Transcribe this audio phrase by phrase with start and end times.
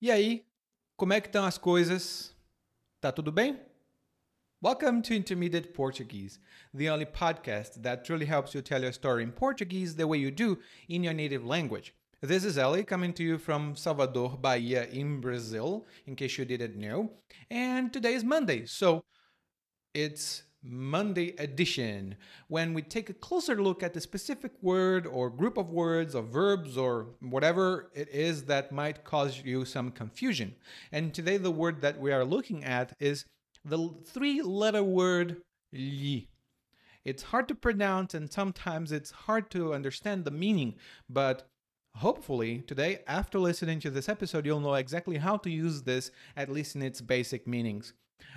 [0.00, 0.46] E aí,
[0.96, 2.32] como é que estão as coisas?
[3.00, 3.58] Tá tudo bem?
[4.62, 6.38] Welcome to Intermediate Portuguese,
[6.72, 10.30] the only podcast that truly helps you tell your story in Portuguese the way you
[10.30, 10.56] do
[10.88, 11.96] in your native language.
[12.20, 16.76] This is Ellie coming to you from Salvador, Bahia, in Brazil, in case you didn't
[16.76, 17.10] know.
[17.50, 19.02] And today is Monday, so
[19.94, 22.14] it's Monday edition,
[22.48, 26.22] when we take a closer look at the specific word or group of words or
[26.22, 30.54] verbs or whatever it is that might cause you some confusion.
[30.92, 33.24] And today, the word that we are looking at is
[33.64, 35.38] the three letter word
[35.72, 36.28] li.
[37.04, 40.74] It's hard to pronounce and sometimes it's hard to understand the meaning,
[41.08, 41.48] but
[41.96, 46.50] hopefully today, after listening to this episode, you'll know exactly how to use this, at
[46.50, 47.94] least in its basic meanings.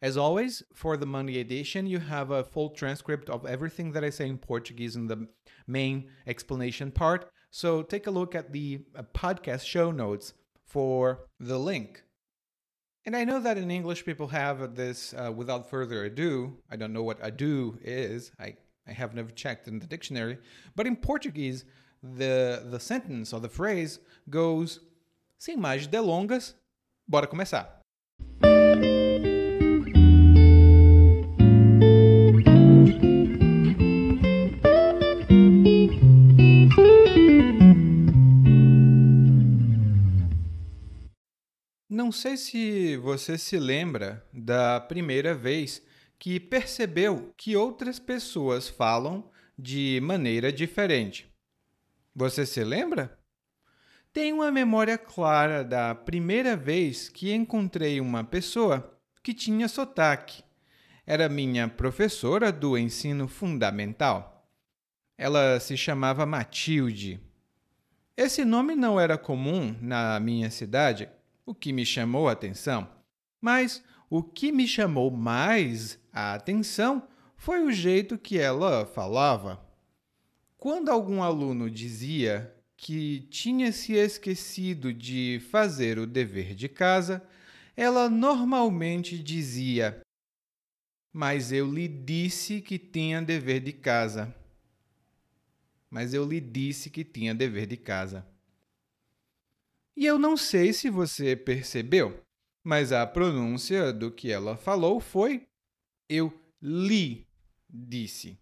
[0.00, 4.10] As always, for the Monday edition, you have a full transcript of everything that I
[4.10, 5.28] say in Portuguese in the
[5.66, 7.30] main explanation part.
[7.50, 10.34] So take a look at the uh, podcast show notes
[10.66, 12.02] for the link.
[13.04, 16.56] And I know that in English people have this uh, without further ado.
[16.70, 18.32] I don't know what ado is.
[18.38, 20.38] I, I have never checked in the dictionary.
[20.76, 21.64] But in Portuguese,
[22.02, 23.98] the, the sentence or the phrase
[24.30, 24.80] goes
[25.38, 26.54] sem mais delongas,
[27.08, 27.81] bora começar.
[42.12, 45.82] Sei se você se lembra da primeira vez
[46.18, 51.32] que percebeu que outras pessoas falam de maneira diferente.
[52.14, 53.18] Você se lembra?
[54.12, 60.44] Tenho uma memória clara da primeira vez que encontrei uma pessoa que tinha sotaque.
[61.06, 64.46] Era minha professora do ensino fundamental.
[65.16, 67.20] Ela se chamava Matilde.
[68.16, 71.08] Esse nome não era comum na minha cidade
[71.52, 72.88] o que me chamou a atenção.
[73.38, 79.62] Mas o que me chamou mais a atenção foi o jeito que ela falava.
[80.56, 87.22] Quando algum aluno dizia que tinha se esquecido de fazer o dever de casa,
[87.76, 90.00] ela normalmente dizia:
[91.12, 94.34] Mas eu lhe disse que tinha dever de casa.
[95.90, 98.26] Mas eu lhe disse que tinha dever de casa.
[99.96, 102.22] E eu não sei se você percebeu,
[102.64, 105.46] mas a pronúncia do que ela falou foi
[106.08, 106.32] eu
[106.62, 107.26] li
[107.68, 108.38] disse.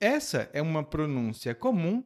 [0.00, 2.04] Essa é uma pronúncia comum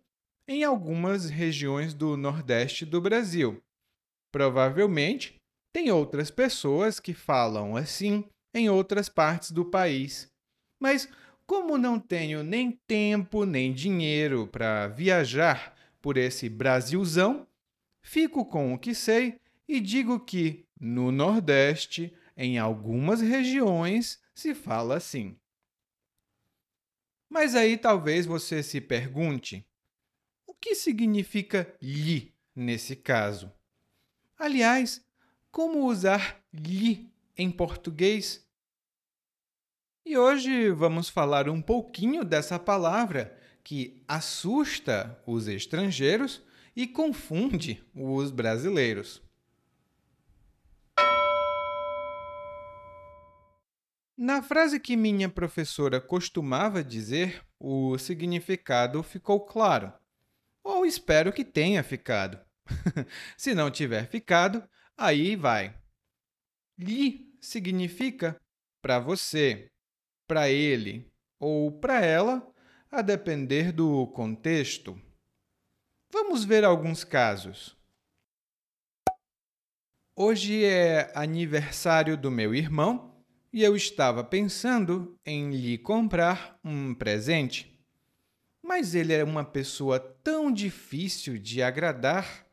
[0.49, 3.63] em algumas regiões do Nordeste do Brasil.
[4.33, 5.37] Provavelmente
[5.75, 8.25] tem outras pessoas que falam assim
[8.55, 10.31] em outras partes do país.
[10.81, 11.09] Mas
[11.47, 17.47] como não tenho nem tempo nem dinheiro para viajar por esse Brasilzão,
[18.07, 24.97] fico com o que sei e digo que, no Nordeste, em algumas regiões, se fala
[24.97, 25.37] assim.
[27.29, 29.67] Mas aí talvez você se pergunte:
[30.47, 33.53] o que significa lhe nesse caso?
[34.39, 35.05] Aliás,
[35.51, 38.47] como usar lhe em português?
[40.05, 48.31] E hoje vamos falar um pouquinho dessa palavra que assusta os estrangeiros e confunde os
[48.31, 49.23] brasileiros.
[54.17, 59.93] Na frase que minha professora costumava dizer, o significado ficou claro.
[60.63, 62.39] Ou espero que tenha ficado.
[63.37, 64.63] Se não tiver ficado,
[64.97, 65.79] aí vai.
[66.79, 68.41] Li significa
[68.83, 69.71] para você,
[70.27, 72.47] para ele ou para ela,
[72.91, 75.01] a depender do contexto.
[76.29, 77.77] Vamos ver alguns casos.
[80.17, 87.81] Hoje é aniversário do meu irmão e eu estava pensando em lhe comprar um presente.
[88.61, 92.45] Mas ele é uma pessoa tão difícil de agradar,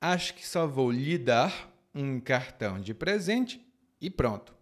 [0.00, 3.64] acho que só vou lhe dar um cartão de presente
[4.00, 4.52] e pronto.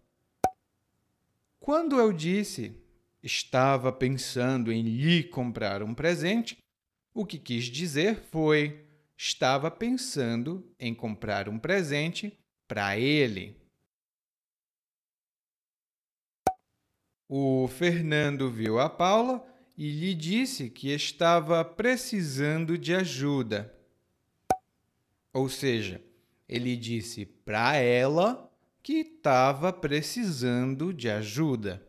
[1.59, 2.79] Quando eu disse
[3.23, 6.59] estava pensando em lhe comprar um presente,
[7.17, 8.85] o que quis dizer foi:
[9.17, 13.57] estava pensando em comprar um presente para ele.
[17.27, 19.45] O Fernando viu a Paula
[19.79, 23.75] e lhe disse que estava precisando de ajuda.
[25.33, 26.05] Ou seja,
[26.47, 28.53] ele disse para ela
[28.83, 31.85] que estava precisando de ajuda.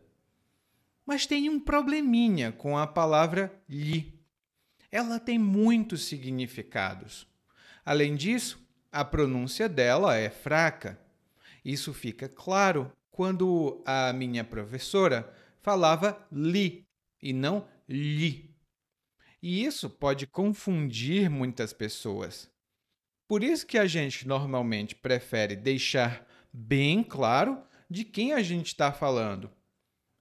[1.05, 4.16] Mas tem um probleminha com a palavra lhe
[4.91, 7.27] ela tem muitos significados.
[7.85, 10.99] Além disso, a pronúncia dela é fraca.
[11.63, 16.85] Isso fica claro quando a minha professora falava li
[17.21, 18.55] e não li.
[19.41, 22.49] E isso pode confundir muitas pessoas.
[23.27, 28.91] Por isso que a gente normalmente prefere deixar bem claro de quem a gente está
[28.91, 29.51] falando.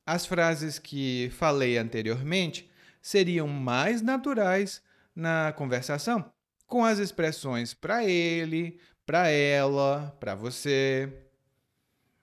[0.04, 2.68] As frases que falei anteriormente
[3.06, 4.82] seriam mais naturais
[5.14, 6.28] na conversação,
[6.66, 11.08] com as expressões para ele, para ela, para você.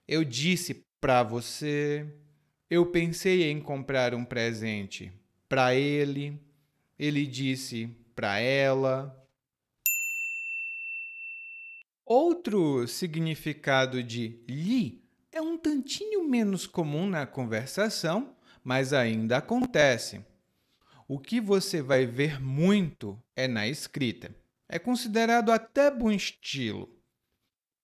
[0.06, 2.06] Eu disse para você.
[2.70, 5.10] Eu pensei em comprar um presente
[5.48, 6.38] para ele.
[7.00, 9.26] Ele disse para ela.
[12.06, 15.02] Outro significado de li
[15.32, 20.33] é um tantinho menos comum na conversação, mas ainda acontece.
[21.08, 24.34] O que você vai ver muito é na escrita.
[24.68, 26.90] É considerado até bom estilo.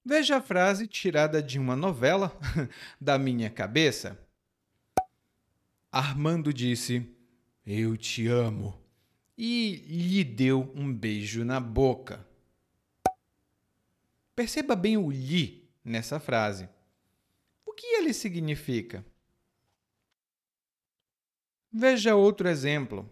[0.04, 2.36] Veja a frase tirada de uma novela
[3.00, 4.18] da minha cabeça.
[5.92, 7.06] Armando disse:
[7.66, 8.80] Eu te amo.
[9.38, 12.26] E lhe deu um beijo na boca.
[14.36, 16.68] Perceba bem o lhe nessa frase.
[17.66, 19.06] O que ele significa?
[21.72, 23.08] Veja outro exemplo.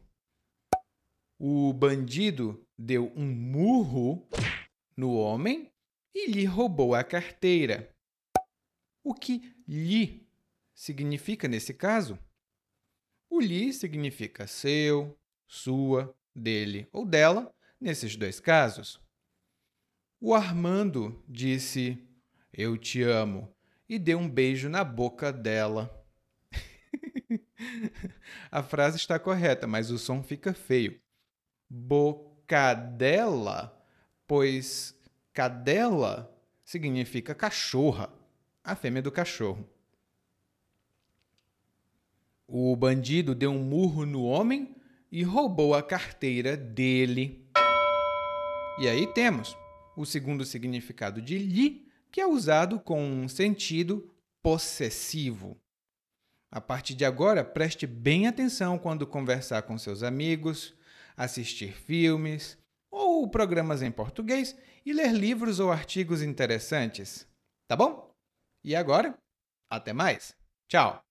[1.40, 4.28] O bandido deu um murro
[4.96, 5.72] no homem
[6.14, 7.96] e lhe roubou a carteira.
[9.04, 10.28] O que lhe
[10.74, 12.18] significa nesse caso?
[13.30, 19.00] O lhe significa seu, sua, dele ou dela, nesses dois casos.
[20.20, 22.04] O Armando disse:
[22.52, 23.54] Eu te amo,
[23.88, 25.97] e deu um beijo na boca dela.
[28.52, 31.00] A frase está correta, mas o som fica feio.
[31.70, 33.06] Bocadela,
[34.26, 34.98] pois
[35.34, 36.34] cadela
[36.64, 38.10] significa cachorra,
[38.64, 39.70] a fêmea do cachorro.
[42.48, 44.76] O bandido deu um murro no homem
[45.12, 47.46] e roubou a carteira dele.
[48.80, 49.58] E aí temos
[49.96, 54.10] o segundo significado de li, que é usado com um sentido
[54.42, 55.60] possessivo.
[56.50, 60.74] A partir de agora, preste bem atenção quando conversar com seus amigos,
[61.16, 62.58] assistir filmes
[62.90, 64.56] ou programas em português
[64.86, 67.28] e ler livros ou artigos interessantes.
[67.68, 68.14] Tá bom?
[68.64, 69.18] E agora,
[69.70, 70.36] até mais.
[70.70, 71.02] Tchau!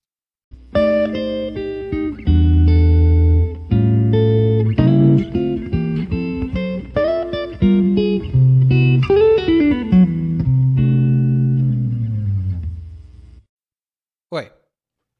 [14.33, 14.53] Oi,